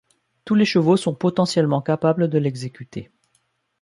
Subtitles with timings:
[0.45, 3.11] Tous les chevaux sont potentiellement capables de l'exécuter.